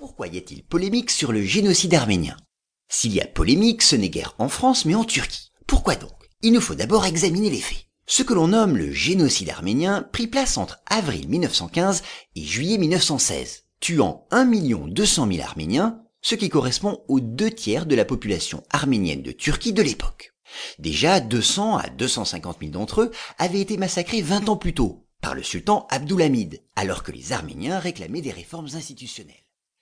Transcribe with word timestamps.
Pourquoi 0.00 0.28
y 0.28 0.38
a-t-il 0.38 0.64
polémique 0.64 1.10
sur 1.10 1.30
le 1.30 1.42
génocide 1.42 1.92
arménien? 1.92 2.34
S'il 2.88 3.12
y 3.12 3.20
a 3.20 3.26
polémique, 3.26 3.82
ce 3.82 3.96
n'est 3.96 4.08
guère 4.08 4.34
en 4.38 4.48
France, 4.48 4.86
mais 4.86 4.94
en 4.94 5.04
Turquie. 5.04 5.52
Pourquoi 5.66 5.94
donc? 5.94 6.30
Il 6.40 6.54
nous 6.54 6.62
faut 6.62 6.74
d'abord 6.74 7.04
examiner 7.04 7.50
les 7.50 7.60
faits. 7.60 7.84
Ce 8.06 8.22
que 8.22 8.32
l'on 8.32 8.48
nomme 8.48 8.78
le 8.78 8.92
génocide 8.92 9.50
arménien 9.50 10.08
prit 10.10 10.26
place 10.26 10.56
entre 10.56 10.80
avril 10.86 11.28
1915 11.28 12.02
et 12.34 12.42
juillet 12.42 12.78
1916, 12.78 13.64
tuant 13.78 14.26
1 14.30 14.46
200 14.46 15.28
000 15.30 15.42
Arméniens, 15.42 16.00
ce 16.22 16.34
qui 16.34 16.48
correspond 16.48 17.04
aux 17.08 17.20
deux 17.20 17.50
tiers 17.50 17.84
de 17.84 17.94
la 17.94 18.06
population 18.06 18.62
arménienne 18.70 19.20
de 19.20 19.32
Turquie 19.32 19.74
de 19.74 19.82
l'époque. 19.82 20.32
Déjà 20.78 21.20
200 21.20 21.76
à 21.76 21.90
250 21.90 22.56
000 22.60 22.72
d'entre 22.72 23.02
eux 23.02 23.10
avaient 23.36 23.60
été 23.60 23.76
massacrés 23.76 24.22
20 24.22 24.48
ans 24.48 24.56
plus 24.56 24.72
tôt 24.72 25.04
par 25.20 25.34
le 25.34 25.42
sultan 25.42 25.86
Abdulhamid, 25.90 26.62
alors 26.74 27.02
que 27.02 27.12
les 27.12 27.32
Arméniens 27.32 27.78
réclamaient 27.78 28.22
des 28.22 28.30
réformes 28.30 28.68
institutionnelles. 28.72 29.36